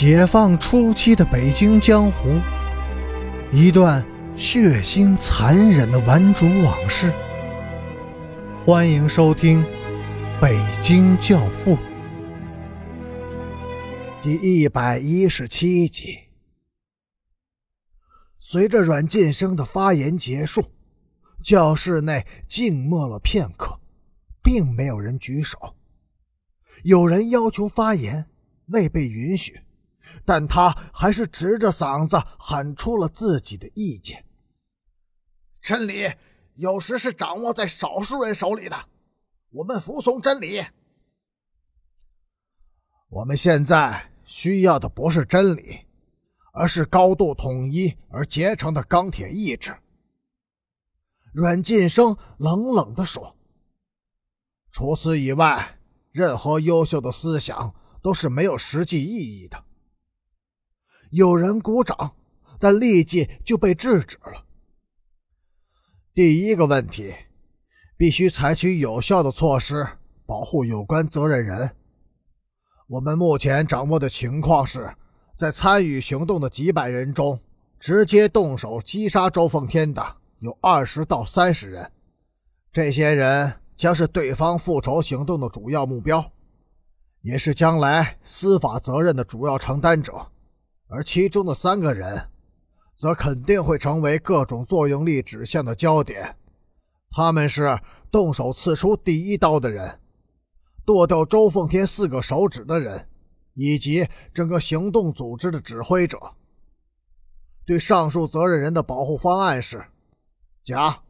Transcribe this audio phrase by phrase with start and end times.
[0.00, 2.40] 解放初期的北京江湖，
[3.52, 4.02] 一段
[4.34, 7.12] 血腥残忍的顽主往事。
[8.64, 9.62] 欢迎收听
[10.40, 11.76] 《北京教父》
[14.22, 16.16] 第一百一十七集。
[18.38, 20.72] 随着阮晋生的发言结束，
[21.42, 23.78] 教室内静默了片刻，
[24.42, 25.76] 并没有人举手。
[26.84, 28.30] 有人要求发言，
[28.68, 29.60] 未被允许。
[30.24, 34.24] 但他还是直着嗓子喊出了自己的意见。
[35.60, 36.12] 真理
[36.54, 38.76] 有时是掌握在少数人手里的，
[39.50, 40.64] 我们服从真理。
[43.08, 45.86] 我们现在需要的不是真理，
[46.52, 49.76] 而是高度统一而结成的钢铁意志。
[51.32, 53.36] 阮晋生冷冷地说
[54.72, 55.78] ：“除此以外，
[56.10, 59.64] 任何优秀的思想都是没有实际意义的。”
[61.10, 62.16] 有人鼓掌，
[62.58, 64.46] 但立即就被制止了。
[66.14, 67.12] 第一个问题，
[67.96, 69.86] 必须采取有效的措施
[70.24, 71.74] 保护有关责任人。
[72.88, 74.94] 我们目前掌握的情况是，
[75.36, 77.40] 在参与行动的几百人中，
[77.78, 81.90] 直接动手击杀周奉天的有二十到三十人。
[82.72, 86.32] 这些人将是对方复仇行动的主要目标，
[87.22, 90.30] 也是将来司法责任的主要承担者。
[90.90, 92.28] 而其中的三个人，
[92.96, 96.36] 则肯定会成为各种作用力指向的焦点。
[97.10, 97.78] 他们是
[98.10, 100.00] 动手刺出第一刀的人，
[100.84, 103.08] 剁掉周奉天四个手指的人，
[103.54, 106.18] 以及整个行动组织的指挥者。
[107.64, 109.84] 对上述责任人的保护方案是：
[110.64, 111.02] 甲，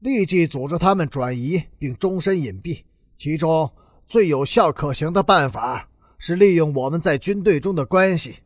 [0.00, 2.84] 立即组织他们转移并终身隐蔽。
[3.16, 3.70] 其中
[4.06, 8.40] 最有效可行的办法是利用我们在军队中的关系。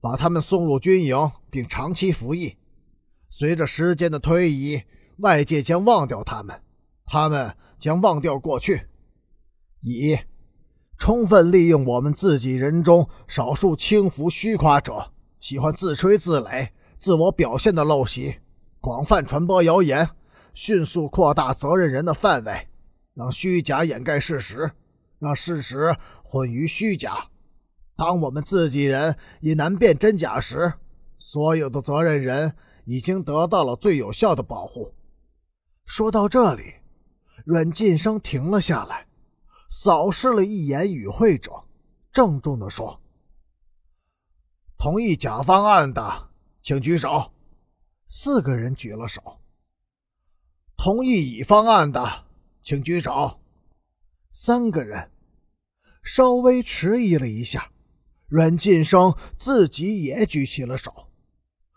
[0.00, 2.56] 把他们送入军营，并长期服役。
[3.28, 4.82] 随着时间的推移，
[5.18, 6.62] 外界将忘掉他们，
[7.06, 8.86] 他们将忘掉过去。
[9.82, 10.18] 乙，
[10.98, 16.68] 充分利用我们自己人中少数轻浮虚夸者、喜欢自吹自擂、
[16.98, 18.40] 自我表现的陋习，
[18.80, 20.10] 广泛传播谣言，
[20.52, 22.68] 迅速扩大责任人的范围，
[23.14, 24.72] 让虚假掩盖事实，
[25.18, 27.28] 让事实混于虚假。
[28.00, 30.72] 当我们自己人也难辨真假时，
[31.18, 32.56] 所有的责任人
[32.86, 34.94] 已经得到了最有效的保护。
[35.84, 36.76] 说到这里，
[37.44, 39.06] 阮晋生停了下来，
[39.68, 41.64] 扫视了一眼与会者，
[42.10, 43.02] 郑重地说
[44.80, 46.30] ：“同意甲方案的，
[46.62, 47.32] 请举手。”
[48.08, 49.20] 四个人举了手。
[50.74, 52.24] 同意乙方案的，
[52.62, 53.38] 请举手。
[54.32, 55.10] 三个人
[56.02, 57.70] 稍微迟疑了一下。
[58.30, 61.08] 阮晋生自己也举起了手，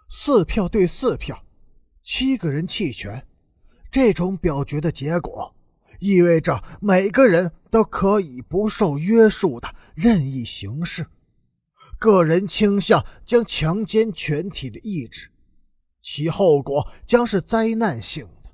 [0.08, 1.44] 四票对四票，
[2.04, 3.28] 七个人弃权。
[3.92, 5.56] 这种表决的结果，
[6.00, 11.08] 意味着每个人都可以不受约束的任意行事。
[11.98, 15.32] 个人倾向将强奸全体的意志，
[16.04, 18.52] 其后果将是灾难性的。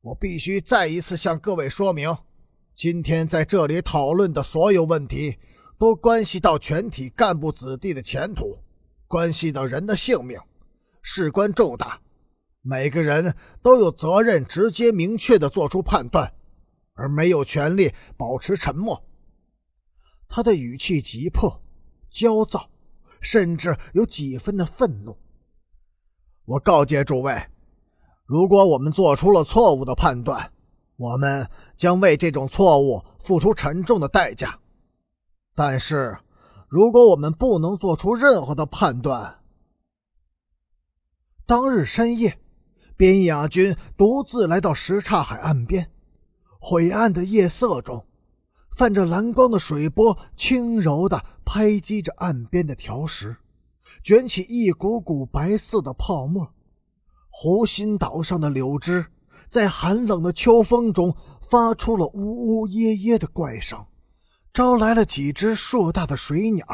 [0.00, 2.16] 我必须再一次向各位说明，
[2.74, 5.36] 今天在这里讨论的所有问题。
[5.78, 8.58] 都关系到全体干部子弟的前途，
[9.06, 10.38] 关系到人的性命，
[11.02, 12.00] 事关重大，
[12.62, 16.32] 每个人都有责任直接明确的做出判断，
[16.94, 19.02] 而没有权利保持沉默。
[20.28, 21.62] 他的语气急迫、
[22.10, 22.70] 焦躁，
[23.20, 25.16] 甚至有几分的愤怒。
[26.46, 27.48] 我告诫诸位，
[28.24, 30.52] 如果我们做出了错误的判断，
[30.96, 34.58] 我们将为这种错误付出沉重的代价。
[35.56, 36.18] 但是，
[36.68, 39.40] 如果我们不能做出任何的判断，
[41.46, 42.38] 当日深夜，
[42.94, 45.90] 边雅君独自来到什刹海岸边，
[46.60, 48.04] 灰暗的夜色中，
[48.76, 53.38] 泛着蓝光的水波轻柔地拍击着岸边的条石，
[54.04, 56.52] 卷起一股股白色的泡沫。
[57.30, 59.06] 湖心岛上的柳枝
[59.48, 63.86] 在寒冷的秋风中发出了呜呜咽咽的怪声。
[64.56, 66.66] 招来了几只硕大的水鸟，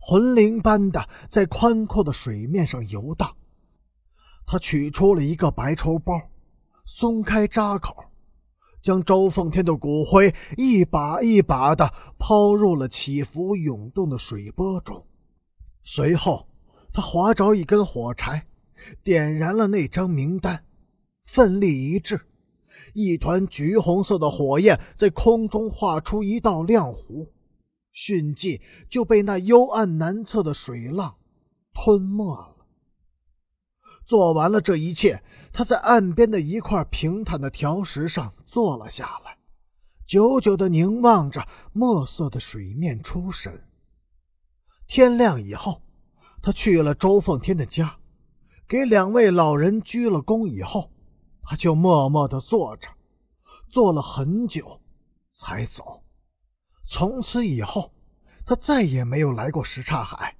[0.00, 3.36] 魂灵般的在宽阔的水面上游荡。
[4.46, 6.18] 他取出了一个白绸包，
[6.86, 7.94] 松开扎口，
[8.80, 15.06] 将周奉天的骨灰一把一把的抛入了起伏涌动的水波中。
[15.84, 16.48] 随后，
[16.94, 18.46] 他划着一根火柴，
[19.04, 20.64] 点燃了那张名单，
[21.26, 22.18] 奋力一掷。
[22.96, 27.28] 一团橘红色的火焰在空中画出一道亮弧，
[27.92, 31.16] 迅即就被那幽暗难测的水浪
[31.74, 32.56] 吞没了。
[34.06, 35.22] 做完了这一切，
[35.52, 39.36] 他在岸边的一块平坦的条石上坐了下来，
[40.06, 43.64] 久久的凝望着墨色的水面出神。
[44.86, 45.82] 天亮以后，
[46.40, 47.98] 他去了周凤天的家，
[48.66, 50.92] 给两位老人鞠了躬以后，
[51.46, 52.88] 他就默默的坐着，
[53.70, 54.80] 坐了很久，
[55.32, 56.02] 才走。
[56.84, 57.94] 从此以后，
[58.44, 60.36] 他再也没有来过什刹海，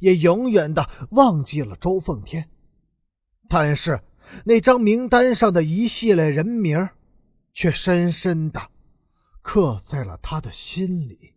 [0.00, 2.50] 也永远的忘记了周凤天。
[3.48, 4.02] 但是
[4.44, 6.90] 那张名单上的一系列人名，
[7.52, 8.70] 却深深的
[9.42, 11.34] 刻在了他的心里。